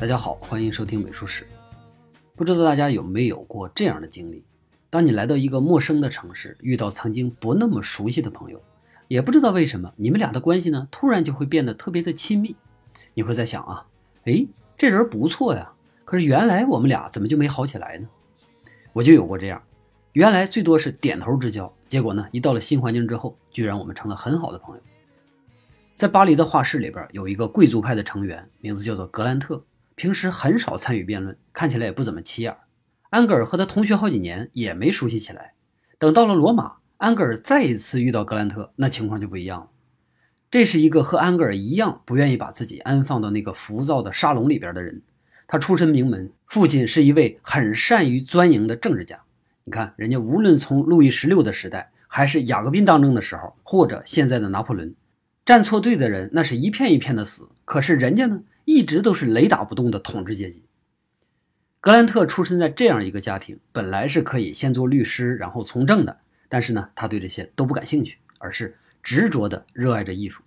[0.00, 1.46] 大家好，欢迎收听美术史。
[2.34, 4.42] 不知道大家有没有过这样的经历？
[4.88, 8.62] 当你来到一个陌生的城市，遇到曾经不那么熟悉的朋友，
[9.08, 12.56] 也不知道为什么，你们俩的关系呢，突然就会变得特别的亲密。
[13.12, 13.86] 你会在想啊，
[14.24, 15.70] 诶，这人不错呀，
[16.06, 18.08] 可是原来我们俩怎么就没好起来呢？
[18.94, 19.62] 我就有过这样，
[20.14, 24.82] 原来最多是点头之交，结果呢，一到了新环境之后，居然我们成了很好的朋友。
[25.94, 29.62] 在巴黎的画室里边，有一个贵族派的成员，名字叫做格兰特。
[30.00, 32.56] 平时很少参与辩论，看起来也不怎么起眼。
[33.10, 35.52] 安格尔和他同学好几年，也没熟悉起来。
[35.98, 39.68] 等到了罗马，安格尔再一次遇到格兰特，那情况就不一样了。
[40.50, 45.02] 这是一个和安格尔一样不愿意把自己安放到那个浮躁的沙龙里边的人。
[45.46, 49.20] 他出身名门，父亲是一位很善于钻营的政治家。
[49.64, 54.94] 你看，人家无论从路易十六的时代，还是雅各宾当政的时候，或者现在的拿破仑，
[55.44, 57.46] 站错队的人那是一片一片的死。
[57.66, 58.40] 可是人家呢？
[58.70, 60.64] 一直都是雷打不动的统治阶级。
[61.80, 66.20] 格兰特出生在这样一个家庭，本来是可以先做律师，然后从政的。
[66.48, 70.44] 但是呢，他对这些都不感兴趣，而是执着的热爱着艺术。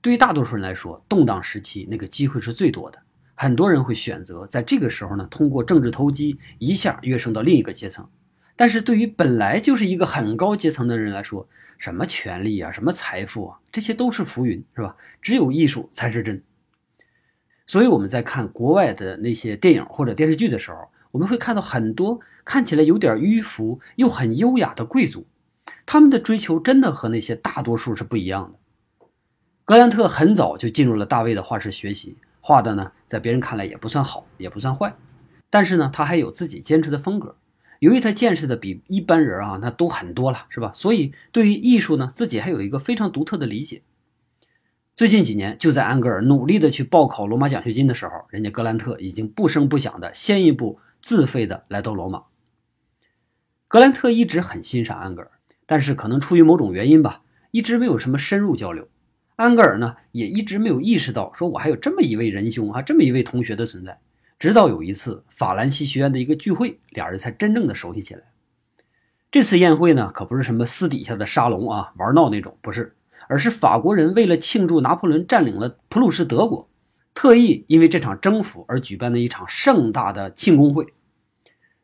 [0.00, 2.98] 对于大多数人来说，动荡时期那个机会是最多的，
[3.34, 8.08] 很多人会选择在这个时候呢，通过政治投机一下跃升到另一个阶层。
[8.56, 14.96] 但是对于本来就是一个很高阶层的人来说，什么权利啊，什么财富啊，这些都是浮云，是吧？
[15.20, 16.42] 只有艺术才是真。
[17.68, 25.26] 所以我们在看国外的那些电影或者电视剧的时候，我们会看到很多看起来有点迂腐又很优雅的贵族，
[25.84, 28.58] 他们的追求真的和那些大多数是不一样的。
[29.66, 34.96] 格兰特很早就进入了大卫的画室学习，画的呢，在别人看来也不算好，也不算坏，
[35.50, 37.36] 但是呢，他还有自己坚持的风格。
[37.80, 40.72] 由于他见识的比一般人啊那都很多了，是吧？
[40.74, 43.82] 所以对于艺术呢，自己还有一个非常独特的理解。
[44.98, 52.24] 最近几年，就在安格尔努力的去报考罗马奖学金的时候，人家格兰特已经不声不响的先一步自费的来到罗马。
[53.68, 55.30] 格兰特一直很欣赏安格尔，
[55.66, 57.22] 但是可能出于某种原因吧，
[57.52, 58.88] 一直没有什么深入交流。
[59.36, 64.00] 安格尔呢，也一直没有意识到，说我还有这么一位仁兄啊，这么一位同学的存在。
[64.36, 68.22] 直到有一次法兰西学院的一个聚会，俩人才真正的熟悉起来。
[69.30, 72.96] 这次宴会呢，可不是什么私底下的沙龙啊，玩闹那种，不是。
[73.28, 76.68] 而是法国人为了庆祝拿破仑占领了普鲁士德国，
[77.14, 80.94] 特意因为这场征服而举办的一场盛大的庆功会。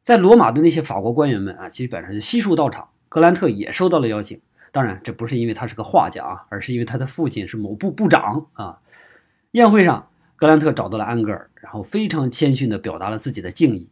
[0.03, 2.89] 在罗马的那些法国官员们啊，基本上就悉数到场。
[3.09, 4.41] 格兰特也收到了邀请，
[4.73, 8.79] 当然这不是因为他是个画家啊，而是因为他的父亲是某部部长啊。
[9.53, 13.89] 宴会上，格兰特找到了安格尔，然后非常谦逊地表达了自己的敬意。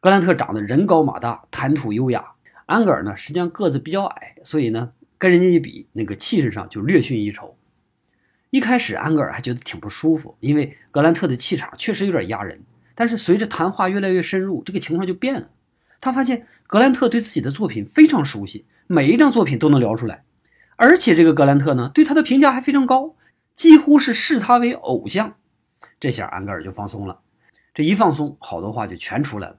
[0.00, 2.34] 格兰特长得人高马大，谈吐优雅；
[2.66, 4.92] 安格尔呢，实际上个子比较矮，所以呢。
[5.22, 7.56] 跟人家一比，那个气势上就略逊一筹。
[8.50, 12.60] 一开始，安格尔还觉得挺不舒服，因为格兰特的气场确实有点压人。
[12.96, 15.48] 但是随着谈话越来越深入，这个情况就变了。
[16.00, 20.24] 他发现格兰特对自己的作品非常熟悉，每一张作品都能聊出来，
[20.74, 23.14] 而且这个格兰特呢，对他的评价还非常高，
[23.54, 25.36] 几乎是视他为偶像。
[26.00, 27.20] 这下安格尔就放松了。
[27.72, 29.56] 这一放松，好多话就全出来了，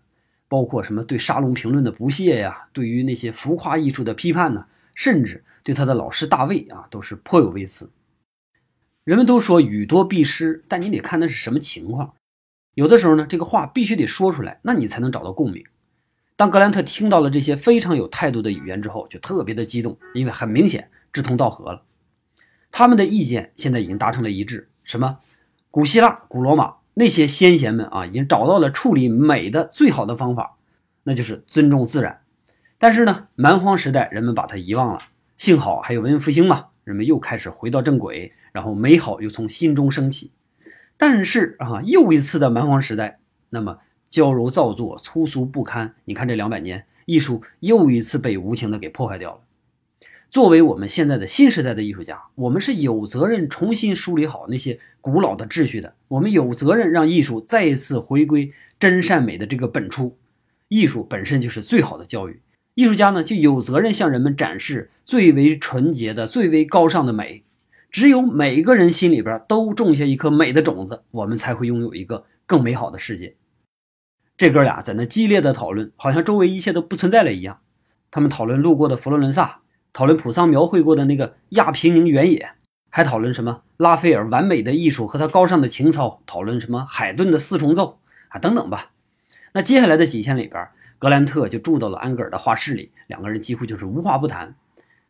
[0.50, 4.66] 包括什么对沙龙评论的不屑呀，对于那些浮夸艺术的批判呢。
[4.94, 7.92] 甚至对他的老师大卫啊，都是颇有微词。
[9.04, 12.14] 人们都说语多必失，但你得看那是什么情况。
[12.74, 15.64] 有的时候呢，这个话必须得说出来，那你才能找到共鸣。
[16.36, 21.84] 当格兰特听到了这些非常有态度的语言之后，就特别的激动，因为很明显志同道合了。
[22.72, 25.20] 他们的意见现在已经达成了一致：什么？
[25.70, 30.58] 古希腊、古罗马那些先贤们啊，已经找到了处理美的最好的方法，
[31.03, 32.22] 那就是尊重自然。
[32.84, 35.00] 但是呢，蛮荒时代人们把它遗忘了。
[35.38, 40.34] 幸好还有文艺复兴嘛，人们又开始回到正轨，然后美好又从心中升起。
[40.98, 43.20] 但是啊，又一次的蛮荒时代，
[43.52, 43.78] 那么
[44.09, 45.96] 娇柔造作、粗俗不堪。
[46.03, 49.40] 你看这两百年，艺术又一次被无情的给破坏掉了。
[50.29, 55.96] 作为我们现在的新时代的艺术家，我们是有责任重新梳理好那些古老的秩序的。
[56.09, 60.18] 我们有责任让艺术再一次回归真善美的这个本初。
[60.68, 62.41] 艺术本身就是最好的教育。
[62.75, 67.43] 艺术家呢，就有责任向人们展示最为纯洁的、最为高尚的美。
[67.91, 73.35] 只有每个人心里边都种下一颗美的种子，我们才会拥有一个更美好的世界。
[74.35, 77.59] 这哥俩在那激烈的讨论，好像周围一切都不存在了一样。
[78.09, 79.59] 他们讨论路过的佛罗伦萨，
[79.91, 82.49] 讨论普桑描绘过的那个亚平宁原野，
[82.90, 87.99] 还讨论什么拉斐尔完美的艺术和他高尚的情操，讨论什么海顿的四重奏
[88.29, 88.93] 啊等等吧。
[89.53, 90.67] 那接下来的几天里边。
[91.03, 94.55] 格兰特就住到了安格尔的画室里，两个人几乎就是无话不谈。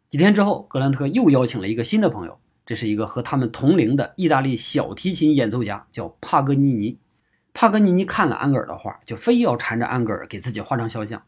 [0.09, 6.97] 几天之后，格兰特又邀请了一个新的朋友，这是一个和他们同龄的意大利小提琴演奏家，叫帕格尼尼。
[7.53, 11.21] 帕格尼尼看了安格尔的画，就非要缠着安格尔给自己画张肖像。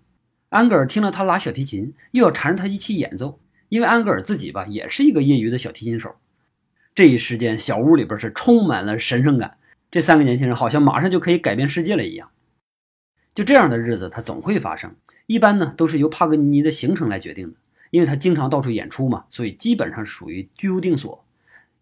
[0.50, 3.40] 安格尔听了他拉小提琴，又要缠着他一起演奏，
[3.70, 6.16] 因为安格尔自己吧也是一个业余的小提琴手。
[6.96, 9.58] 这一时间，小屋里边是充满了神圣感，
[9.92, 12.32] 这三个年轻人好像马上就可以改变世界了一样。
[13.36, 14.96] 就这样的日子，他总会发生。
[15.28, 17.56] 一般呢，都是由帕格尼尼的行程来决定的，
[17.92, 21.22] 因为他经常到处演出嘛，所以基本上属于居无定所。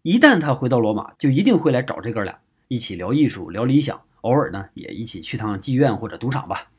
[0.02, 2.36] 一旦他回到罗马，就一定会来找这哥俩
[2.66, 6.70] 一起聊艺术、聊理想，偶尔呢也一起去趟妓院或者赌场吧。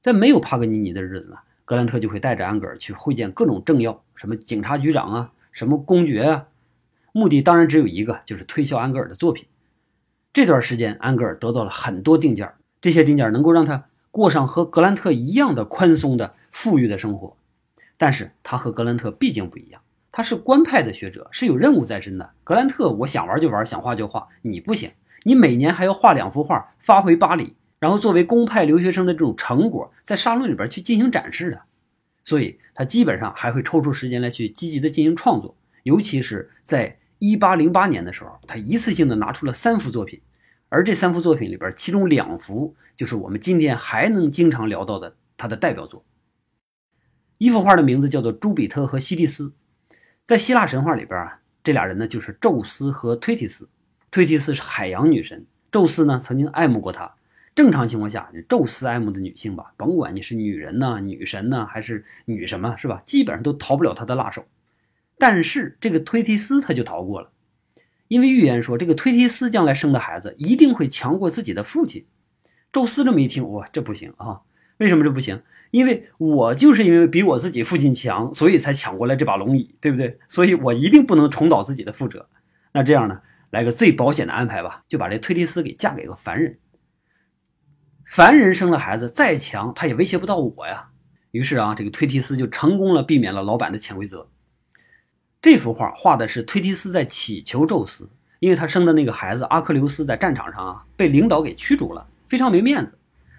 [0.00, 6.48] 在没有帕格尼尼的日子呢，格兰特就会带着安格尔去会见各种政要，什么警察局长啊，什么公爵啊，
[7.12, 9.46] 目的当然只有一个，就是推销安格尔的作品。
[10.32, 13.84] 这段时间，安格尔得到了很多定件，这些定件能够让他。
[14.10, 17.36] 过上和格兰特一样的宽松的富裕的生活，
[17.96, 19.80] 但是他和格兰特毕竟不一样，
[20.10, 22.30] 他是官派的学者，是有任务在身的。
[22.42, 24.90] 格兰特，我想玩就玩，想画就画，你不行，
[25.22, 31.62] 你每年还要画两幅画发回巴黎，然后作为公派留学生的这种成果，在沙龙里边去进行展示的。
[32.24, 35.54] 所以，他基本上还会抽出时间来去积极的进行创作，
[35.84, 40.20] 尤其是在一八零八年的时候，他一次性的拿出了三幅作品。
[40.70, 46.02] 而这三幅作品里边，其中两幅就是我们今天还能经常聊到的他的代表作。
[47.38, 49.48] 一幅画的名字叫做《朱比特和西蒂斯》。
[50.24, 53.68] 在希腊神话里边啊，这俩人呢就是宙斯和忒提斯。
[54.12, 57.12] 忒提斯是海洋女神，宙斯呢曾经爱慕过她。
[57.52, 63.02] 正常情况下，宙斯爱慕的女性吧，甭管你是女人呢、女神呢，还是女什么，是吧？
[63.04, 64.44] 基本上都逃不了他的辣手。
[65.18, 67.32] 但是这个忒提斯他就逃过了。
[68.10, 72.04] 因为预言说，这个忒提斯将来生的孩子一定会强过自己的父亲。
[72.72, 74.40] 宙斯这么一听，哇，这不行啊！
[74.78, 75.40] 为什么这不行？
[75.70, 80.18] 因为我就是因为比我自己父亲强，所以才抢过来这把龙椅，对不对？
[80.28, 82.28] 所以我一定不能重蹈自己的覆辙。
[82.72, 83.20] 那这样呢，
[83.50, 86.58] 来个最保险的安排吧，就把这忒提斯给嫁给个凡人。
[88.04, 90.88] 凡人生了孩子再强，他也威胁不到我呀。
[91.30, 94.28] 于是啊，这个忒提斯就成功了，避免了老板的潜规则。
[95.42, 98.10] 这幅画画的是忒提斯在祈求宙斯，
[98.40, 102.92] 因为他生的那个孩子阿克琉斯在战场上啊被领导给驱逐了，非常没面子。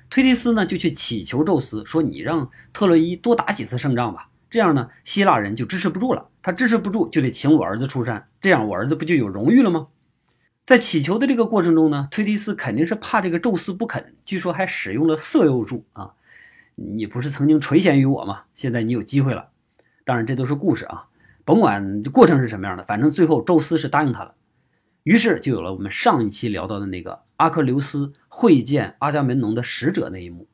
[0.09, 6.27] 忒提斯呢就去祈求宙斯说：“你让特洛伊多打几次胜仗吧，这样呢希腊人就支持不住了。
[6.42, 9.89] 他支持不住就得请我儿子出山，这样我儿子不就有荣誉了吗？”
[10.65, 16.13] 在祈求的这个过程中呢，忒提斯肯定是怕这个宙斯不肯，据说还使用了色诱术啊。
[16.75, 18.44] 你不是曾经垂涎于我吗？
[18.56, 19.50] 现在你有机会了。
[20.03, 21.06] 当然这都是故事啊。
[21.43, 24.35] 甭管过程是什么样的，反正最后宙斯是答应他了，
[25.03, 30.47] 于是就有了我们上一期聊到的那个阿克琉斯会见阿伽门农的使者那一幕。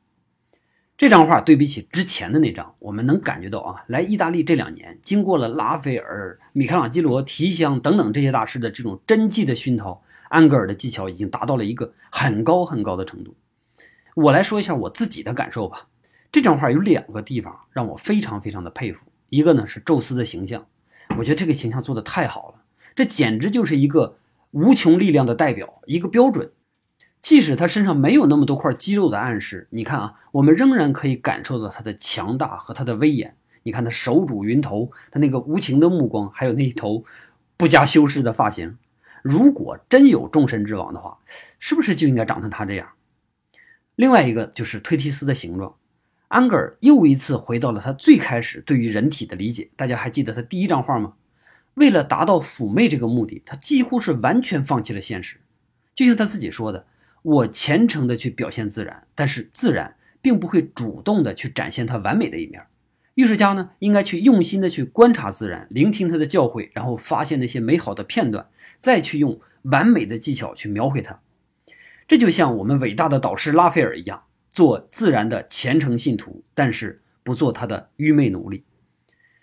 [0.96, 13.36] 这张画对比起之前的那张，我们能感觉到啊，来意大利这两年，经过了拉斐尔、米开朗基罗、提香等等这些大师的这种真迹的熏陶，安格尔的技巧已经达到了一个很高很高的程度。
[14.16, 15.86] 我来说一下我自己的感受吧。
[16.32, 20.66] 这张画有两个地方让我非常非常的佩服，一个呢是宙斯的形象。
[21.18, 22.62] 我觉得这个形象做的太好了，
[22.94, 24.18] 这简直就是一个
[24.52, 26.50] 无穷力量的代表，一个标准。
[27.20, 33.36] 即使他身上没有那么多块肌肉的暗示，你看啊，我们仍然可以感受到他的强大和他的威严。
[33.64, 37.04] 你看他手拄云头，他那个无情的目光，还有那一头
[37.56, 38.78] 不加修饰的发型。
[39.22, 41.18] 如果真有众神之王的话，
[41.58, 42.88] 是不是就应该长成他这样？
[43.96, 45.74] 另外一个就是推提斯的形状。
[46.28, 49.70] 安格尔又一次回到了他最开始对于人体的理解。
[49.76, 51.14] 大家还记得他第一张画吗？
[51.74, 55.36] 为了达到妩媚这个目的，他几乎是完全放弃了现实。
[55.94, 56.86] 就像他自己说的
[57.22, 62.62] ：“我虔诚的去表现自然，但是自然并不会主动的去展现它完美的一面。
[63.14, 68.46] 艺术家呢，应该去用心的去观察自然，聆听它的教诲，然后发现那些美好的片段，
[68.78, 71.18] 再去用完美的技巧去描绘它。
[72.06, 74.24] 这就像我们伟大的导师拉斐尔一样。”
[74.58, 78.64] 做自然的虔诚信徒，但是不做他的愚昧奴隶。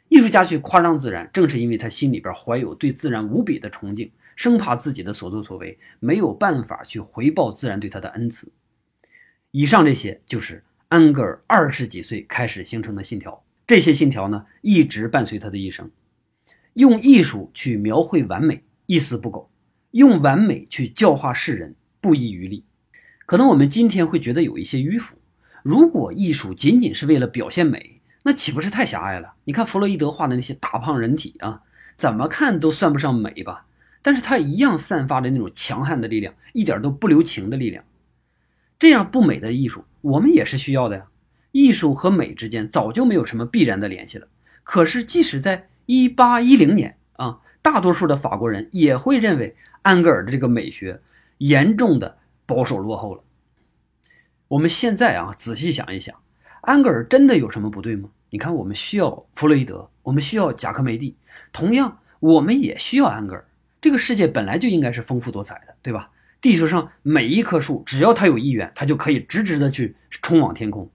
[0.09, 8.51] 艺术家去夸张自然，正是因为他心里边怀有对自然无比的崇敬，生怕自己的所作所为没有办法去回报自然对他的恩赐。
[9.51, 15.89] 以上这些就是安格尔二十几岁开始形成的信条，这些信条呢一直伴随他的一生。
[16.73, 19.49] 用艺术去描绘完美，一丝不苟；
[19.91, 22.65] 用完美去教化世人，不遗余力。
[23.25, 25.15] 可能我们今天会觉得有一些迂腐。
[25.63, 29.33] 如果艺术仅仅是为了表现美，那岂不是太狭隘了？
[29.45, 31.61] 你看弗洛伊德画的那些大胖人体啊，
[31.95, 33.65] 怎么看都算不上美吧？
[34.03, 37.83] 但是它一样散发着那种强悍的力量，一点都不留情的力量。
[38.77, 41.05] 这样不美的艺术，我们也是需要的呀。
[41.51, 44.27] 艺术和美之间早就没有什么必然的联系了。
[44.63, 51.01] 可是即使在一八一零年啊，大多数的法国人也会认为安格尔的这个美学
[51.39, 52.19] 严重的。
[52.45, 53.23] 保守落后了，
[54.47, 56.15] 我们现在啊，仔细想一想，
[56.61, 58.09] 安格尔真的有什么不对吗？
[58.29, 61.15] 你看，我们需要弗洛伊德，我们需要贾科梅蒂，
[61.51, 63.45] 同样，我们也需要安格尔。
[63.81, 66.11] 这个世界本来就应该是丰富多彩的，对吧？
[66.41, 70.89] 地球上每一棵树，只要它有意愿，它就可以直直的去冲往天空。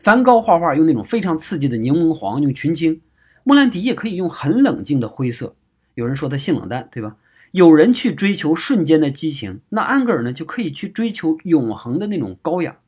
[0.00, 3.00] 梵高画画用那种非常刺激的柠檬黄，用群青；
[3.44, 5.54] 莫兰迪也可以用很冷静的灰色。
[5.94, 7.16] 有人说他性冷淡，对吧？
[7.52, 12.78] 有人去追求瞬间的激情，那安格尔呢，就可以去追求永恒的那种高雅。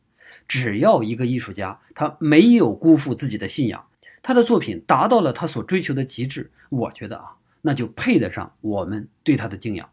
[0.46, 3.84] 只要一个艺术家他没有辜负自己的信仰，
[4.22, 9.88] 他的作品达到了他所追求的极致，我觉得啊，那就配得上我们对他的敬仰。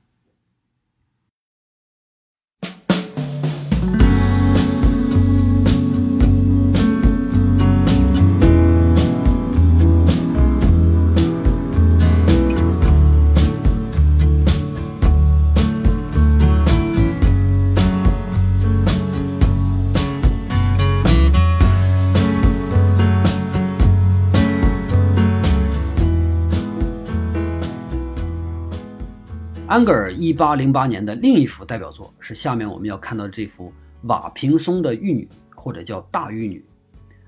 [29.67, 33.71] 安格尔一八零八年的另一幅代表作是下面我们要看到的这幅
[34.03, 36.63] 瓦平松的玉女，或者叫大玉女。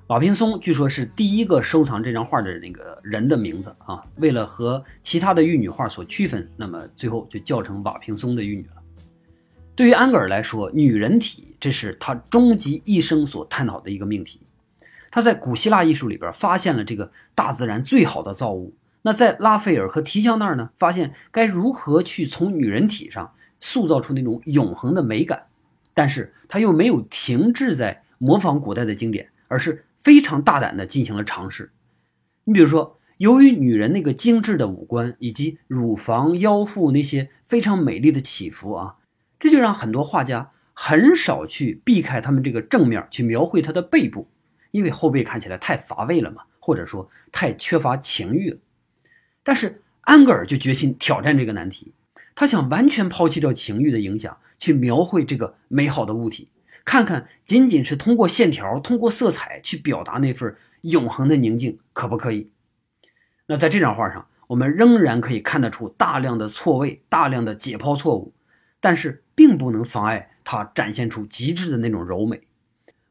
[0.08, 4.01] 瓦平松据说是第一个收藏这张画的那个人的名字啊。
[4.19, 8.81] 为了和其他的玉女画所区分，那么最后就叫成瓦平松的玉女了。
[9.75, 14.39] 对于安格尔来说，女人体这是他终极一生所探讨的一个命题。
[15.12, 18.74] 他在古希腊艺术里边发现了这个大自然最好的造物。
[19.01, 25.48] 那在拉斐尔和提香那儿呢，发现该如何去从女人体上塑造出那种永恒的美感，
[25.94, 31.72] 但是他又没有停滞在模仿古代的经典，而是非常大胆地进行了尝试。
[32.44, 38.96] 你比如说，由于女人那个精致的五官以及乳房、腰腹那些非常美丽的起伏啊，
[39.39, 44.27] 这就让很多画家很少去避开他们这个正面去描绘她的背部，
[44.72, 48.58] 因为后背看起来太乏味了嘛，或者说太缺乏情欲了。
[49.50, 51.91] 但是安格尔就决心挑战这个难题，
[52.36, 56.50] 他想完全抛弃掉情欲的影响，去描绘这个美好的物体，
[56.86, 62.51] 看看仅仅是通过线条、通过色彩去表达那份永恒的宁静可不可以？
[63.48, 68.32] 那在这张画上，我们仍然可以看得出大量的错位、大量的解剖错误，
[68.79, 72.39] 但是并不能妨碍它展现出极致的那种柔美。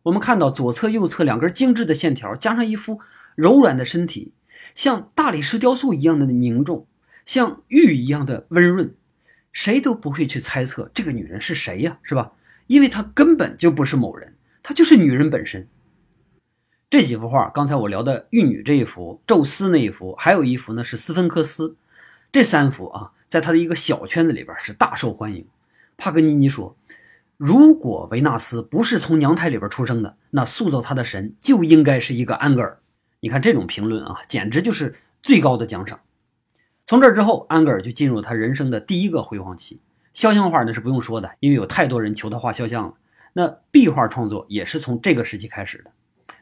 [0.05, 3.01] 我们看到左侧、右侧两根精致的线条，加上一副
[3.35, 4.35] 柔软的身体。
[4.79, 6.87] 像大理石雕塑一样的凝重，
[7.27, 8.95] 像玉一样的温润，
[9.51, 12.31] 谁都不会去猜测这个女人是谁呀，是吧？
[12.69, 15.67] 因为她根本就不是某人，她就是女人本身。
[16.89, 21.75] 这几幅画，刚才我聊的玉女这一幅，宙斯那一幅，还有一幅呢是斯芬克斯，
[22.31, 25.45] 这三幅啊，在他的一个小圈子里边是大受欢迎。
[25.97, 26.77] 帕格尼尼说，
[27.37, 32.79] 如果维纳斯不是从娘胎里边出生的，那塑造她的神就应该是一个安格尔。
[33.21, 36.01] 你看这种评论啊，简直就是最高的奖赏。
[36.87, 39.81] 从这之后，安格尔就进入他人生的第一个辉煌期。
[40.15, 42.95] 肖像画那是不用说的，因为有太多人求他画肖像了。
[43.35, 45.91] 那壁画创作也是从这个时期开始的。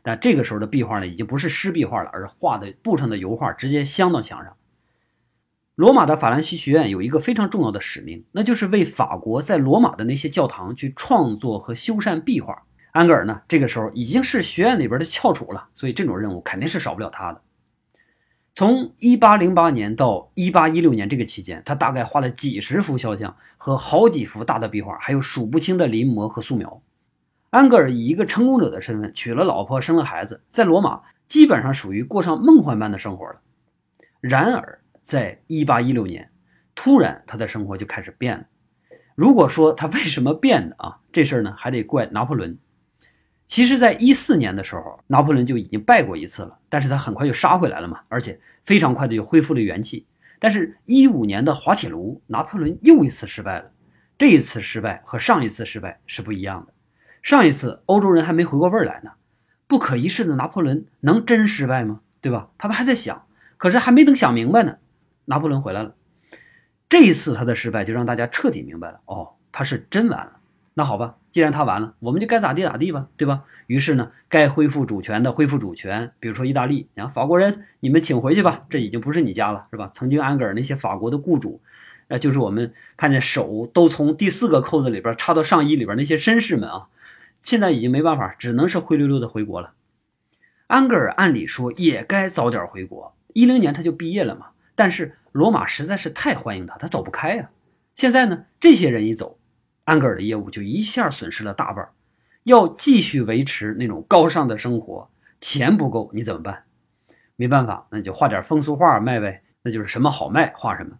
[0.02, 4.56] 但这个时候的壁画呢，已经不是湿壁画了，而画的布上的油画直接镶到墙上。
[5.74, 12.62] 罗马的法兰西学院有一个非常重要的使命，那就是为法国在罗马的那些教堂去创作和修缮壁画。
[12.96, 17.42] 安格尔呢，这个时候已经是学院里边的翘楚了，所以这种任务肯定是少不了他的。
[18.54, 26.80] 从1808年到1816年这个期间，他大概画了几十幅肖像和好几幅大的壁画，还有数不清的临摹和素描。
[27.50, 33.42] 安格尔以一个成功者的身份娶了老婆，生了孩子，在罗马基本上属于过上梦幻般的生活了。
[34.22, 36.30] 然而，在1816年，
[36.74, 38.44] 突然他的生活就开始变了。
[39.14, 42.58] 如果说他为什么变的啊，这事儿呢，还得怪拿破仑。
[43.46, 50.04] 其实，在一四年的时候，拿破仑就已经败过一次了，但是他很快就杀回来了嘛，而且非常快的就恢复了元气。
[50.38, 53.70] 但是，一五年的滑铁卢，拿破仑又一次失败了。
[54.18, 56.72] 这一次失败和上一次失败是不一样的。
[57.22, 59.12] 上一次欧洲人还没回过味来呢，
[59.66, 62.00] 不可一世的拿破仑能真失败吗？
[62.20, 62.50] 对吧？
[62.58, 63.26] 他们还在想，
[63.56, 64.76] 可是还没等想明白呢，
[65.26, 65.94] 拿破仑回来了。
[66.88, 70.35] 这一次他的失败就让大家彻底明白了，哦，他是真完了。
[70.78, 73.44] 那好吧，既然他完了，我们就该咋地咋地吧，对吧？
[73.66, 79.88] 于是呢，该恢复主权的恢复主权，比如说意大利，你看法国人，你们请回去吧，这已经不是你家了，是吧？
[79.94, 81.62] 曾经安格尔那些法国的雇主，
[82.08, 86.88] 呃，就是我们看见手都从第四个扣子里边插到上衣里边那些绅士们啊，
[87.42, 89.72] 现在已经没办法，只能是灰溜溜的回国了。
[90.66, 97.48] 安格尔按理说也该早点回国，一零年他就毕业了嘛，但是罗马实在是太欢迎他，他走不开呀。
[97.94, 99.38] 现在呢，这些人一走。
[99.86, 101.88] 安格尔的业务就一下损失了大半，
[102.42, 105.08] 要继续维持那种高尚的生活，
[105.40, 106.64] 钱不够你怎么办？
[107.36, 109.42] 没办法，那就画点风俗画卖呗。
[109.62, 110.98] 那就是什么好卖画什么。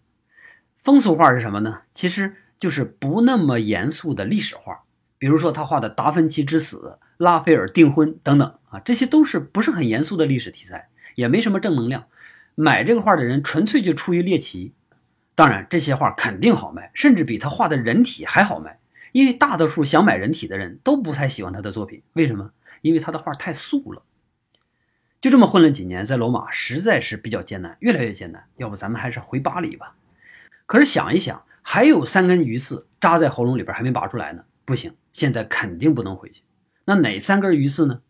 [0.77, 1.83] 风俗画是什么呢？
[1.95, 4.83] 其实就是不那么严肃的历史画，
[5.19, 12.07] 比如说他画的达芬奇之死、拉斐尔订婚等等啊，这些都是不是很严肃的历史题材，也没什么正能量。
[12.55, 14.75] 买这个画的人纯粹就出于猎奇。
[15.37, 18.81] 当然，这些画肯定好卖，甚至比他画的人体还好卖。
[19.13, 22.51] 因为大多数想买人体的人都不太喜欢他的作品，为什么？
[22.81, 24.03] 因为他的画太素了。
[25.21, 28.45] 就这么混了几年，在罗马实在是比较艰难，越来越艰难。
[28.57, 29.95] 要不咱们还是回巴黎吧？
[30.65, 36.43] 可是想一想，还有三根鱼刺扎在喉咙里边还没拔出来呢，不行，现在肯定不能回去。
[36.87, 38.01] 那哪三根鱼刺呢？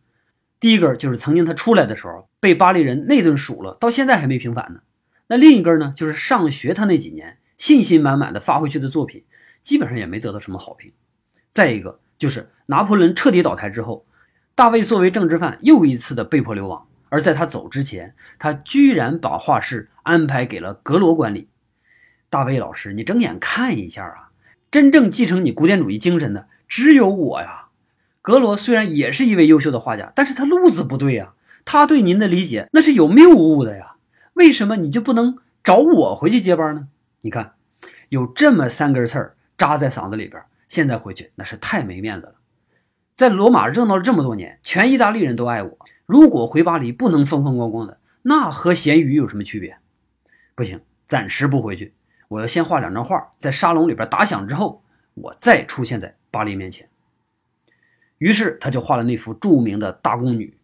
[0.61, 4.81] 第一根就是曾经他出来的时候被巴黎人那顿数了，到现在还没平反呢。
[5.29, 9.25] 那另一根呢，就是上学他那几年信心满满的发回去的作品。
[9.63, 10.93] 基本上也没得到什么好评。
[11.51, 14.07] 再一个就是拿破仑彻底倒台之后，
[14.55, 16.87] 大卫作为政治犯又一次的被迫流亡。
[17.09, 21.49] 而在他走之前，他居然把画室安排给了格罗管理。
[22.31, 24.31] 大卫老师，你睁眼看一下啊！
[24.71, 27.67] 真正继承你古典主义精神的只有我呀。
[28.23, 31.35] 格罗虽然也是一位优秀的画家，但是他路子不对呀。
[31.65, 33.96] 他对您的理解那是有谬误的呀。
[34.37, 36.89] 为什么你就不能找我回去接班呢？
[37.21, 37.55] 你看，
[38.09, 39.37] 有这么三根刺儿。
[39.59, 42.35] 扎在嗓子里边，现在回去那是太没面子了。
[43.15, 45.79] 在罗马热闹了这么多年，全意大利人都爱我。
[46.05, 49.79] 如果回巴黎不能风风光光的，那和咸鱼有什么区别？
[50.55, 50.79] 不行，
[51.09, 51.95] 暂时不回去。
[52.29, 56.87] 我要先画两张画，在沙龙里边打响之后，我再出现在巴黎面前。
[58.19, 60.59] 于是他就画了那幅著名的大宫女。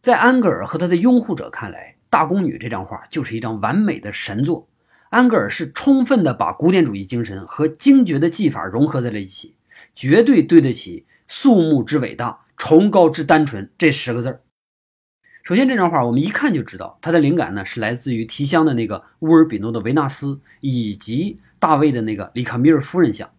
[0.00, 4.68] 在安格尔和他的拥护者看来，大宫女这张画就是一张完美的神作。
[5.08, 9.54] 安格尔是充分的把古典主义精神和精绝的技法融合在了一起，
[9.94, 14.42] 绝对对得起“肃穆之伟大，崇高之单纯”这十个字儿。
[15.42, 23.30] 首先，这张画我们一看就知道，它的灵感呢是来自于提香的那个乌尔比诺的维纳斯，以及大卫的那个里卡米尔夫人像。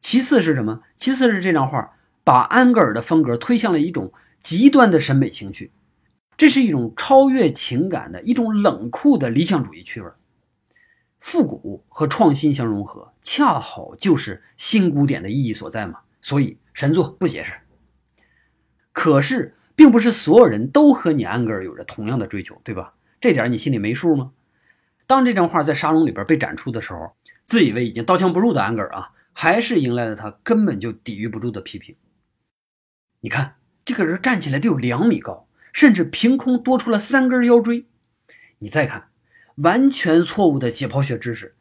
[0.00, 0.82] 其次是什么？
[0.96, 1.92] 其次是这张画
[2.24, 5.70] 把安格尔的风格推向了一种极端的审美情趣，
[6.42, 10.10] 这是一种超越情感的一种冷酷的理想主义趣味。
[11.20, 16.00] 复古和创新相融合，恰好就是新古典的意义所在嘛。
[16.20, 17.52] 所以神作不解释。
[18.90, 22.94] 可是，并不是所有人都和你安格尔有着同样的追求，对吧？
[23.20, 24.32] 这点你心里没数吗？
[25.06, 27.12] 当这张画在沙龙里边被展出的时候，
[27.44, 31.94] 自以为已经刀枪不入的安格尔啊，还是迎来了他根本就抵御不住的批评。
[33.20, 37.86] 你看，这个人站起来得有两米高，甚至凭空多出了三根腰椎。
[38.58, 39.08] 你再看。
[39.56, 41.54] 完全错误的解剖学知识，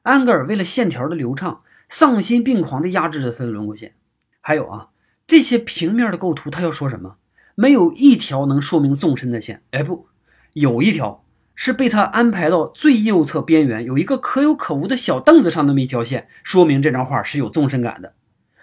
[0.00, 3.94] 安格尔为了线条的流畅，丧心病狂地压制着他的轮廓线。
[4.40, 4.88] 还有啊，
[5.26, 7.18] 这些平面的构图，他要说什么？
[7.54, 9.62] 没有一条能说明纵深的线。
[9.72, 10.08] 哎，不，
[10.54, 18.14] 有一条是被他安排到最右侧边缘，有一个可有可无的小凳子上那么一条线，说明这张画是有纵深感的。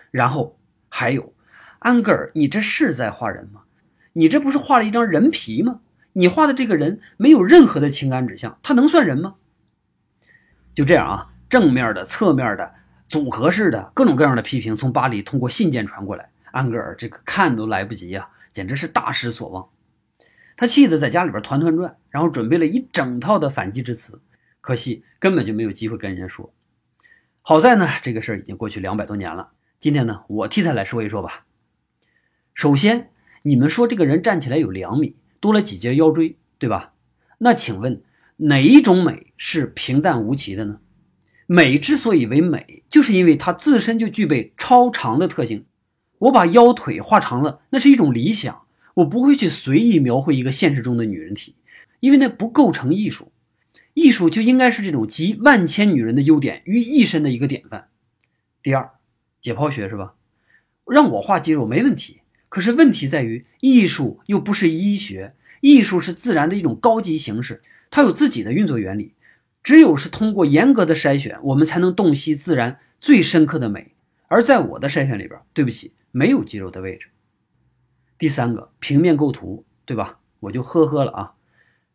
[0.09, 0.57] 然后
[0.89, 1.35] 还有，
[1.77, 3.61] 安格尔，你这是在画人吗？
[4.13, 5.81] 你这不是画了一张人皮吗？
[6.13, 9.35] 你画的这个人没有任何的情感指向，他能算人吗？
[10.73, 12.73] 就这样啊，正面的、侧面的、
[13.07, 19.69] 组合式的各种各样的批评从巴黎通过信件传过来，安格尔这个看都来不及呀，简直是大失所望。
[20.57, 24.21] 他气得在家里边团团转，然后准备了一整套的反击之词，
[24.59, 26.53] 可惜根本就没有机会跟人家说。
[27.41, 29.51] 好在呢，这个事儿已经过去两百多年了。
[29.79, 31.45] 今天呢，我替他来说一说吧。
[32.53, 33.10] 首先，
[33.43, 35.15] 你们说这个人站起来有两米。
[35.39, 36.93] 多了几节腰椎，对吧？
[37.39, 38.03] 那请问
[38.37, 40.79] 哪一种美是平淡无奇的呢？
[41.47, 45.65] 美之所以为美，就是因为它自身就具备超长的特性。
[46.19, 48.61] 我把腰腿画长了，那是一种理想，
[48.97, 51.55] 我不会去随意描绘一个现实中的女人体，
[52.01, 53.31] 因为那不构成艺术。
[53.95, 57.89] 艺术就应该是这种集万千女人的优点于一身的一个典范。
[58.61, 58.91] 第二，
[59.41, 60.13] 解剖学是吧？
[60.85, 62.20] 让我画肌肉没问题。
[62.51, 69.13] 可是问题在于，艺术又不是医学，艺术是自然的一种高级形式，它有自己的运作原理。
[69.63, 73.93] 只有是通过严格的筛选，我们才能洞悉自然最深刻的美。
[74.27, 77.07] 而在我的筛选里边，对不起，没有肌肉的位置。
[78.17, 80.19] 第三个，平面构图，对吧？
[80.41, 81.33] 我就呵呵了啊。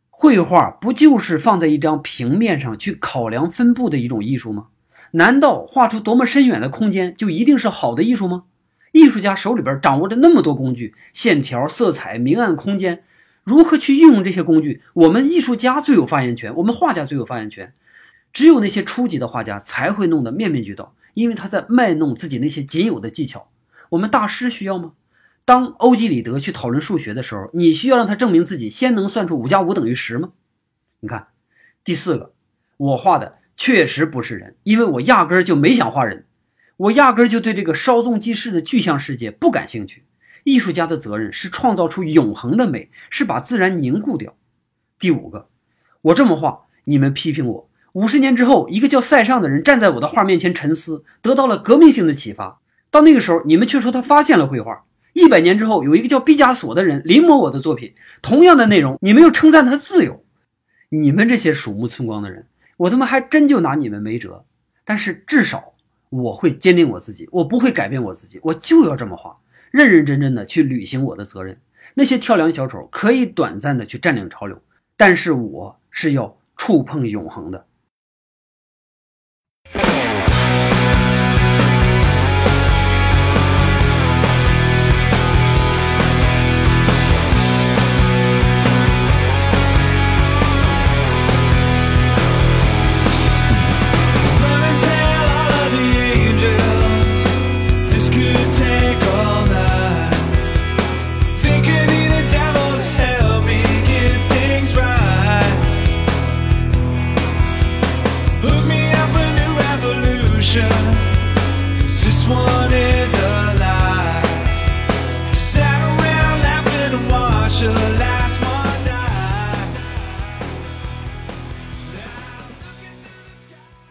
[0.08, 4.68] 绘画不就是放在一张平面上去考量分布的一种艺术吗？
[5.10, 8.44] 难道画出多么深远的空间就一定是好的艺术吗？
[8.96, 13.04] 艺术家手里边掌握着那么多工具，线条、色彩、明暗、空间，
[13.44, 14.80] 如何去运用这些工具？
[14.94, 17.74] 我们艺术家最有发言权，我们画家最有发言权。
[18.32, 23.50] 只有那些初级的画家才会弄得面面俱到，因为他在卖弄自己那些仅有的技巧。
[23.90, 24.92] 我们大师需要吗？
[25.44, 30.30] 当欧几里得去讨论数学的时候，你需要让他证明自己先能算出五加五等于十吗？
[31.00, 31.28] 你看，
[31.84, 32.32] 第四个，
[32.78, 36.24] 我画的确实不是人，因为我压根儿就没想画人，
[36.76, 40.04] 我压根就对这个稍纵即逝的具象世界不感兴趣。
[40.44, 44.36] 艺术家的责任是创造出永恒的美，是把自然凝固掉。
[44.98, 45.48] 第五个，
[46.02, 47.70] 我这么画，你们批评我。
[47.94, 52.60] 五十年之后，一个叫塞尚的人站在我的画面前沉思，得到了革命性的启发。
[52.90, 54.84] 到那个时候，你们却说他发现了绘画。
[55.14, 60.22] 一百年之后，有一个叫毕加索的人临摹我的作品，同样的内容，你们又称赞他自由。
[60.90, 64.44] 你们这些鼠目寸光的人，我他妈还真就拿你们没辙。
[64.84, 65.72] 但是至少
[66.10, 69.36] 我会坚定我自己，我不会改变我自己，我就要这么画。
[69.70, 71.58] 认认真真的去履行我的责任。
[71.94, 74.60] 那些跳梁小丑可以短暂的去占领潮流，
[74.96, 77.66] 但是我是要触碰永恒的。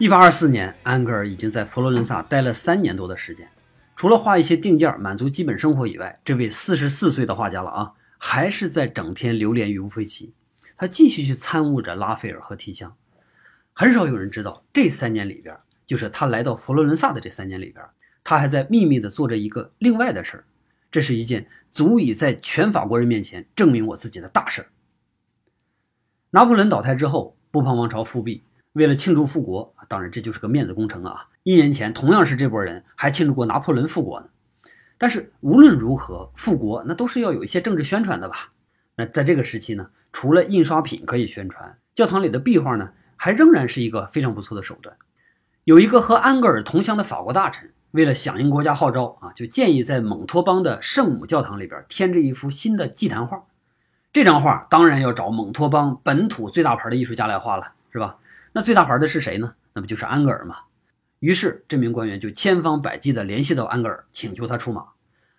[0.06, 3.50] 一八二四年，安格尔已经在佛罗伦萨待了三年多的时间。
[3.96, 10.32] 除了画一些定件满足基本生活以外，这位四十四岁的画家了啊，还是在整天流连于乌菲齐。
[10.76, 12.94] 他继续去参悟着拉斐尔和提香。
[13.72, 17.84] 很少有人知道，这三年里边，就是他来到佛罗伦萨的这三年里边，
[18.22, 20.44] 他还在秘密的做着一个另外的事儿。
[20.88, 24.68] 这是一件足以在全法国人面前证明我自己的大事儿。
[26.30, 28.44] 拿破仑倒台之后，波旁王朝复辟。
[28.76, 31.28] 为了庆祝复国，当然这就是个面子工程啊！
[31.44, 34.26] 一年前同样是这波人还庆祝过拿破仑复国呢。
[34.98, 38.52] 但是无论如何，复国那都是要有一些政治宣传的吧？
[38.96, 44.94] 那在这个时期呢，除了印刷品可以宣传，教堂里的壁画呢，还仍然是一个非常不错的手段。
[45.64, 53.42] 有一个和安格尔同乡的法国大臣，为了响应国家号召啊，就建议在蒙托邦的圣母教堂里边添置一幅新的祭坛画。
[54.12, 58.18] 这张画当然要找蒙托邦本土最大牌的艺术家来画了，是吧？
[58.56, 59.52] 那最大牌的是谁呢？
[59.74, 60.56] 那不就是安格尔吗？
[61.18, 64.92] 于是这名官员就千方百计地联系到安格尔，请求他出马。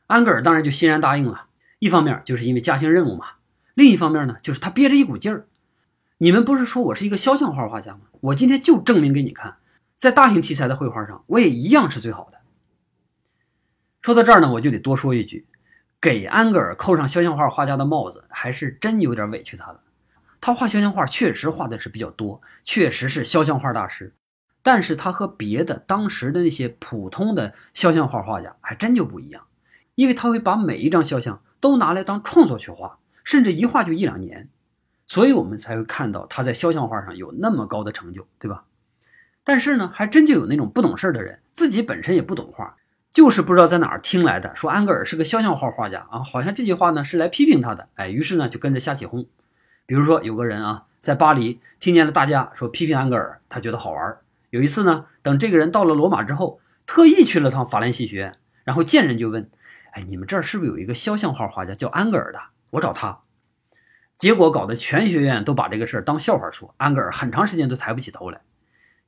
[0.06, 1.48] 安格尔当然就欣然答应了。
[1.80, 3.26] 一方面就是因为家乡任务嘛，
[3.74, 5.48] 另一方面呢，就是他憋着一股劲儿。
[6.20, 8.02] 你们不是说我是一个肖像画画家吗？
[8.22, 9.58] 我今天就证明给你看，
[9.96, 12.38] 在大型题材的绘画上，我也一样是最好的。
[14.04, 15.48] 说到这儿呢，我就得多说一句，
[16.00, 19.82] 给安格尔扣上肖像画画家的帽子，还是真有点委屈他了。
[20.40, 24.14] 他画肖像画确实画的是比较多，确实是肖像画大师，
[24.62, 29.44] 但是他和别的当时的那些普通的肖像画画家还真就不一样，
[29.96, 34.48] 因为他会把每一张肖像都拿来当创作去画，甚至一画就一两年，
[35.06, 38.66] 所以我们才会看到他在肖像画上有那么高的成就，对吧？
[39.44, 42.76] 但是呢，还真就有那种不懂事的人，自己本身也不懂画，
[43.10, 49.26] 就是不知道在哪儿听来的，说安格尔是个肖像画画家啊，好像这句话呢是来批评他的，哎，于是呢就跟着瞎起哄。
[49.88, 54.18] 比如说，有个人啊，在巴黎听见了大家说批评安格尔，他觉得好玩。
[54.50, 59.50] 有一次呢，等这个人到了罗马之后，特意去了趟法兰西学院，然后见人就问
[59.96, 62.40] ：“哎，你们这儿是不是有一个肖像画画家叫安格尔的？
[62.72, 63.20] 我找他。”
[64.18, 68.42] 结果搞得全学院都把这个事儿当笑话说，安格尔很长时间都抬不起头来。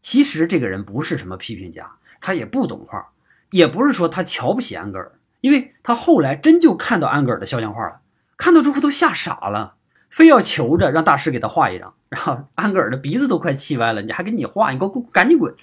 [0.02, 3.06] 其实这个人不是什么批评家，他也不懂画，
[3.52, 5.12] 也不是说他瞧不起安格尔，
[5.42, 8.00] 因为他后来真就看到安格尔的肖像画了，
[8.38, 9.76] 看到之后都吓傻了。
[10.10, 15.54] 非要求着让大师给他画一张，然后安格尔的鼻子都快气歪了，你还给你画，你给我滚，赶紧滚！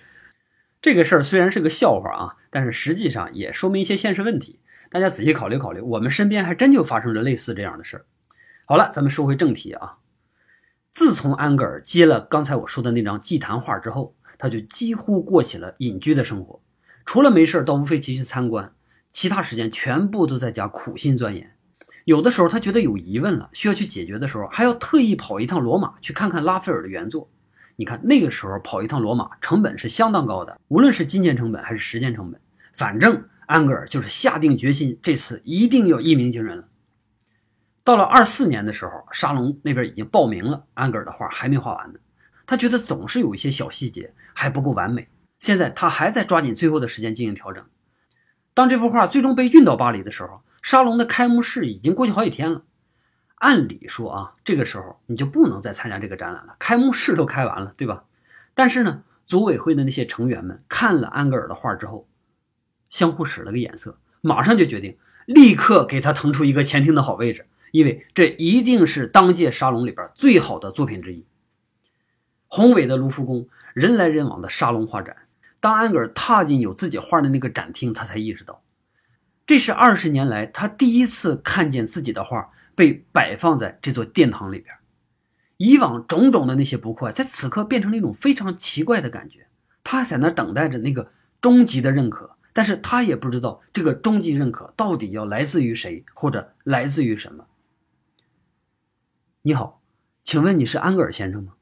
[0.81, 4.61] 这个事儿虽然是个笑话啊，但是实际上也说明一些现实问题。
[4.89, 8.05] 大家仔细考虑考虑，我们身边还真就发生了类似这样的事儿。
[8.65, 9.97] 好了，咱们说回正题啊。
[10.93, 16.63] 自从安格尔接了刚才我说的那张祭坛画之后，他就几乎过起了隐居的生活，
[17.05, 18.73] 除了没事到乌菲齐去参观，
[19.11, 21.56] 其他时间全部都在家苦心钻研。
[22.07, 27.29] 有的时候他觉得有疑问了，需要去解决的时候，还要特意跑一趟罗马去看看拉斐尔的原作。
[27.75, 32.41] 你看那个时候跑一趟罗马，成本是相当高的，无论是金钱成本还是时间成本。
[32.75, 36.69] 反正安格尔就是下定决心，这次一定要一鸣惊人了。
[37.83, 41.99] 到了二四年的时候，沙龙那边已经报名了，安格尔的画还没画完呢。
[42.47, 45.09] 他觉得总是有一些小细节还不够完美，
[45.41, 47.65] 现在他还在抓紧最后的时间进行调整。
[48.55, 52.65] 当这幅画最终被运到巴黎的时候，沙龙的开幕式已经过去好几天了。
[53.37, 58.03] 按理说啊，这个时候你就不能再参加这个展览了，开幕式都开完了，对吧？
[58.53, 62.09] 但是呢，组委会的那些成员们看了安格尔的画之后，
[62.91, 71.25] 相互使了个眼色，马上就决定立刻给他腾出一个前厅的好位置，因为这一定是当届沙龙里边最好的作品之一。
[72.49, 75.17] 宏伟的卢浮宫，人来人往的沙龙画展。
[75.61, 78.61] 当安格尔踏进有自己画的那个展厅，他才意识到，
[79.47, 84.75] 这是二十年来他第一次看见自己的画被摆放在这座殿堂里边。
[85.59, 89.47] 以往种种的那些不快，在此刻变成了一种非常奇怪的感觉。
[89.85, 97.47] 他在那等待着那个终极的认可，但是他也不知道这个终极认可到底要来自于谁，或者来自于什么。
[99.43, 99.81] 你好，
[100.25, 101.53] 请问你是安格尔先生吗？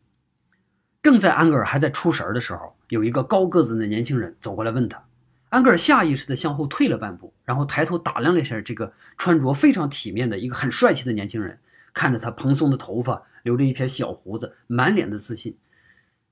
[1.02, 5.04] 正在安格尔还在出神的时候，有一个高个子的年轻人走过来问他。
[5.54, 11.56] 安格尔下意识地向后退了半步，然后抬头打量了一下这个穿着非常体面的一个很帅气的年轻人，
[11.92, 13.22] 看着他蓬松的头发。
[13.44, 15.58] 留着一撇小胡子，满脸的自信，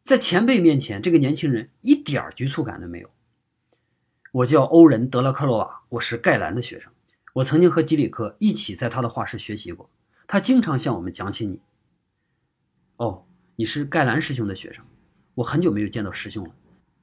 [0.02, 3.11] 在前辈面前，这个年轻人一点局促感都没有。
[4.32, 6.90] 我叫欧仁·德拉克洛瓦，我是盖兰的学生。
[7.35, 9.90] 我曾经和吉里科一起在他的画室学习过，
[10.26, 11.61] 他经常向我们讲起你。
[12.96, 14.82] 哦，你是盖兰师兄的学生，
[15.35, 16.54] 我很久没有见到师兄了。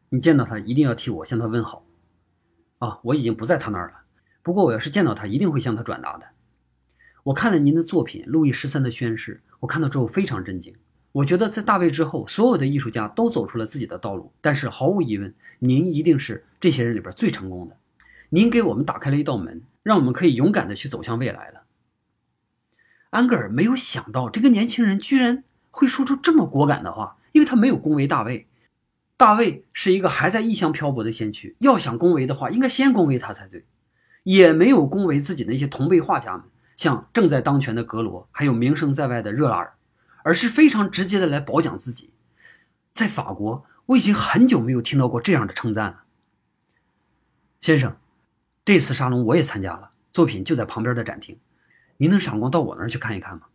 [0.10, 1.86] 你见到他一定要替我向他问好。
[2.80, 4.02] 啊，我已经不在他那儿了，
[4.42, 6.26] 不过我要是见到他，一定会向他转达的。
[7.24, 9.42] 我看了您的作品《路易十三的宣誓》。
[9.60, 10.74] 我看到之后非常震惊。
[11.12, 17.76] 我觉得在大卫之后，所有的艺术家都走出了自己的道路，但是毫无疑问，您一定是这些人里边最成功的。
[18.30, 21.64] 您给我们打开了一道门，让我们可以勇敢的去走向未来了。
[23.10, 28.48] 安格尔没有想到这个年轻人居然会说出这么果敢的话，因为他没有恭维大卫。
[29.20, 33.66] 大卫是一个还在异乡漂泊的先驱，要想恭维的话，应该先恭维他才对。
[34.24, 36.44] 也没有恭维自己的那些同辈画家们。
[36.78, 39.74] 像正在当权的格罗，还有名声在外的热拉尔，
[40.24, 42.12] 而是非常直接的来褒奖自己。
[42.94, 46.04] 在法国，我已经很久没有听到过这样的称赞了。
[47.60, 47.98] 先生，
[48.64, 51.38] 这次沙龙我也参加了，作品就在旁边的展厅，
[51.98, 53.48] 您能赏光到我那儿去看一看吗？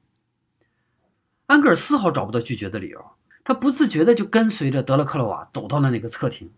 [1.46, 3.02] 安格尔丝毫找不到拒绝的理由，
[3.44, 6.50] 他不自觉的就跟随着德勒克洛瓦走到了那个侧厅。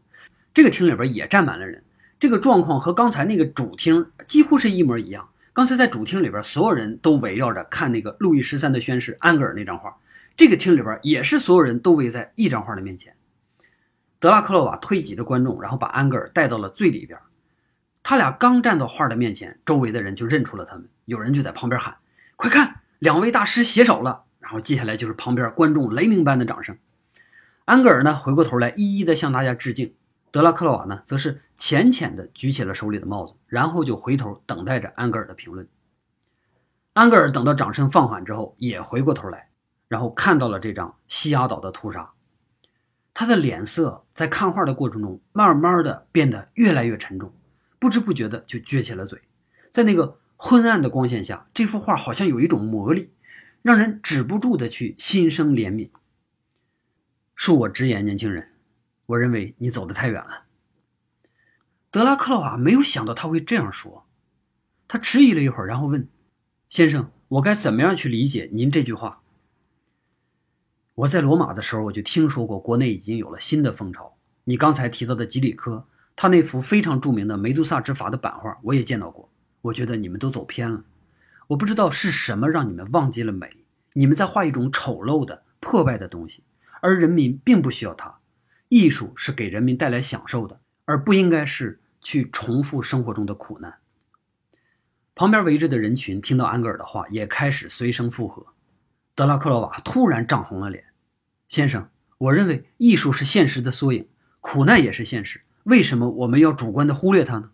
[0.54, 1.82] 这个厅里边也站满了人，
[2.18, 5.28] 这个状况和刚才那个主厅几乎是一模一样。
[5.52, 9.96] 刚才在主厅里边，所有人都围绕着看那个路易十三的宣誓安格尔那张画。
[10.36, 13.14] 这个厅里边也是所有人都围在一张画的面前。
[14.18, 17.18] 德拉克洛瓦推挤着观众，然后把安格尔带到了最里边。
[18.02, 20.86] 他俩刚站到画的面前，周围的人就认出了他们。
[21.06, 21.96] 有人就在旁边喊
[22.36, 26.78] ：“快看，两位大师携手了！”然后接下来就是旁边观众雷鸣般的掌声。
[27.64, 29.92] 安格尔呢，回过头来一一的向大家致敬。
[30.30, 35.66] 德拉克洛瓦呢，则是浅浅的举起了手里的帽子，然后就回头等待着安格尔的评论。
[36.92, 39.48] 安格尔等到掌声放缓之后，也回过头来，
[39.88, 42.12] 然后看到了这张西雅岛的屠杀。
[43.12, 47.32] 他的脸色在看画的过程中，慢慢的变得越来越沉重，
[47.80, 49.20] 不知不觉的就撅起了嘴。
[49.72, 53.10] 在那个昏暗的光线下，这幅画好像有一种魔力，
[53.66, 55.90] 让人止不住的去心生怜悯。
[57.36, 58.52] 恕我直言，年轻人。
[59.06, 60.44] 我认为你走得太远了。
[61.90, 64.06] 德拉克洛瓦没有想到他会这样说，
[64.86, 66.08] 他迟疑了一会儿，然后问
[66.70, 69.20] ：“先生，我该怎么样去理解您这句话？”
[70.94, 74.16] 我在罗马的时候，我就听说过国内已经有了新的风潮。
[74.44, 79.28] 你刚才提到的吉里科，他那幅非常著名的《梅杜萨之筏》的版画，我也见到过。
[79.60, 80.84] 我觉得你们都走偏了。
[81.48, 83.64] 我不知道是什么让你们忘记了美。
[83.92, 86.42] 你们在画一种丑陋的、破败的东西，
[86.80, 88.18] 而人民并不需要它。
[88.68, 93.78] 艺术是给人民带来享受的，而不应该是去重复生活中的苦难。
[95.14, 98.44] 旁边围着的人群听到安格尔的话，也开始随声附和。
[99.14, 100.84] 德拉克罗瓦突然涨红了脸
[101.48, 104.06] ：“先生，我认为艺术是现实的缩影，
[104.42, 105.40] 苦难也是现实。
[105.64, 107.50] 为什么我们要主观的忽略它呢？”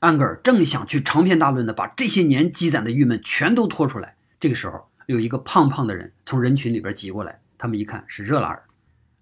[0.00, 8.62] 安格尔正想去长篇大论的把这些年积攒的郁闷全都拖出来，这个时候有一个胖胖的人从人群里边挤过来，他们一看是热拉尔。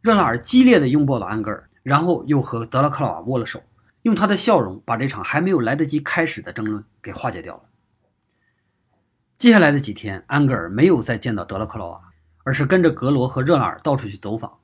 [0.03, 3.63] 热拉尔激烈地拥抱了安格尔，然后又和德拉克洛瓦握了手，
[4.03, 7.63] 用他的笑容把这场还没有来得及开始的争论给化解掉了。
[9.37, 12.01] 接下来的几天，安格尔没有再见到德拉克洛瓦，
[12.45, 14.59] 而是跟着格罗和热拉尔到处去走访，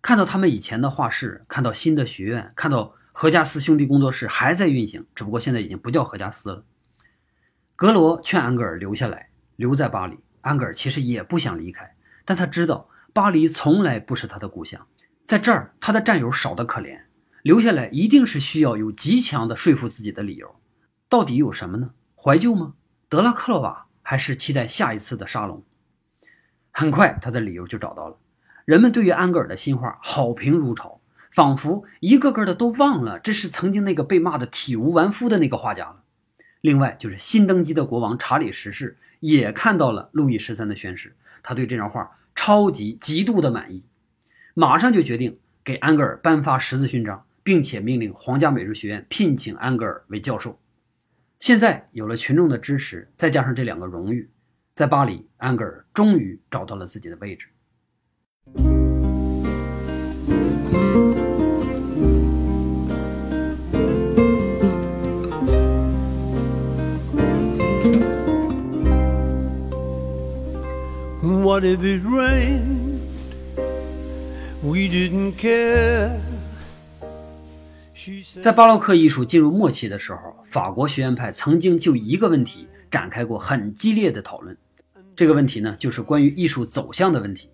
[0.00, 6.64] 看到他们以前的画室，看到新的学院，看到何加斯兄弟工作室还在运行，只不过现在已经不叫何加斯了。
[7.76, 10.18] 格罗劝安格尔留下来，留在巴黎。
[10.40, 12.88] 安格尔其实也不想离开，但他知道。
[13.12, 14.84] 巴黎从来不是他的故乡，
[15.24, 17.02] 在这儿，他的战友少得可怜，
[17.42, 20.56] 留下来一定是需要有极强的说服自己的理由。
[21.08, 21.92] 到底有什么呢？
[22.16, 22.74] 怀旧吗？
[23.08, 25.62] 德拉克洛瓦还是期待下一次的沙龙？
[26.72, 28.18] 很快，他的理由就找到了。
[28.64, 31.00] 人们对于安格尔的新画好评如潮，
[31.34, 36.04] 仿佛一个个的都忘了这是曾经那个被骂的体无完肤的那个画家了。
[36.60, 43.82] 另外，就是新登基的国王查理十世也看到了路易十三的宣誓，他对这张画超级极度的满意，
[44.54, 50.60] 马上就决定给安格尔颁发十字勋章，并且命令皇家美术学院聘请安格尔为教授。
[51.40, 54.30] 现在有了群众的支持，再加上这两个荣誉，
[54.76, 57.48] 在巴黎，安格尔终于找到了自己的位置。
[71.54, 72.88] What if it rain？we
[74.88, 76.10] didn't care.
[78.42, 84.56] 在巴洛克艺术进入末期的时候，法国学院派曾经就一个问题展开过很激烈的讨论。
[85.14, 87.48] 这个问题呢，就是关于艺术走向的问题。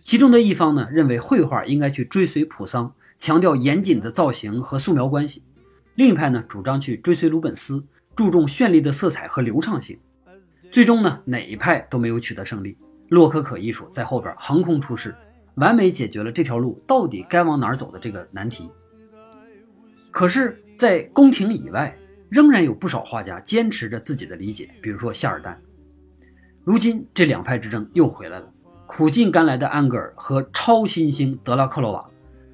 [0.00, 5.42] 其中的一方呢，认为绘画应该去追随普桑，强调严谨的造型和素描关系；
[5.96, 7.82] 另一派呢，主张去追随鲁本斯，
[8.14, 9.98] 注重绚丽的色彩和流畅性。
[10.70, 12.76] 最终呢，哪一派都没有取得胜利。
[13.08, 15.14] 洛可可艺术在后边横空出世，
[15.54, 18.70] 完美解决了这条路到底该往哪儿走的这个难题。
[20.10, 21.96] 可是，在宫廷以外，
[22.28, 25.60] 仍然有不少画家坚持着自己的理解，比如说夏尔丹。
[26.64, 28.52] 如今，这两派之争又回来了。
[28.86, 32.10] 苦尽甘来的安格尔和超新星德拉克罗瓦，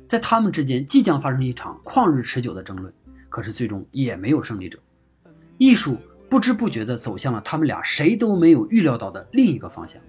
[0.07, 2.93] 在他们之间即将发生一场旷日持久的争论。
[3.29, 4.79] 可是，最终也没有胜利者。
[5.59, 5.97] 艺术
[6.29, 10.01] 不知不觉地走向了他们俩谁都没有预料到的另一个方向。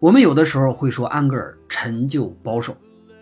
[0.00, 2.76] 我们有的时候会说安格尔陈旧保守，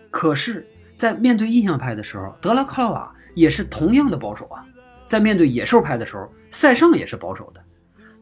[0.09, 0.65] 可是。
[0.95, 4.65] 在面对印象派的时候，德拉克洛瓦也是同样的保守啊。
[5.05, 7.63] 在面对野兽派的时候，塞尚也是保守的。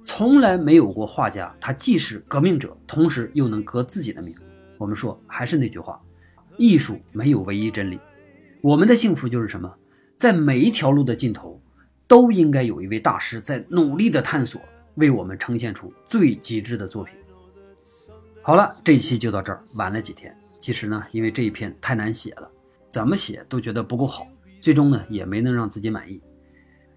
[0.03, 4.31] 从来没有过画家，他既是革命者，同时又能革自己的命。
[4.77, 5.99] 我们说，还是那句话，
[6.55, 7.99] 艺术没有唯一真理。
[8.61, 9.73] 我们的幸福就是什么？
[10.15, 11.59] 在每一条路的尽头，
[12.07, 14.61] 都应该有一位大师在努力的探索，
[14.97, 17.16] 为我们呈现出最极致的作品。
[18.47, 20.33] 好了，这一期就到这儿，晚了几天。
[20.57, 22.49] 其实呢，因为这一篇太难写了。
[22.89, 24.25] 怎么写都觉得不够好，
[24.61, 26.21] 最终呢也没能让自己满意，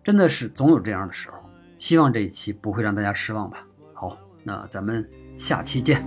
[0.05, 1.39] 真的是总有这样的时候。
[1.77, 3.67] 希望这一期不会让大家失望吧。
[3.93, 5.05] 好，那咱们
[5.37, 6.07] 下期见。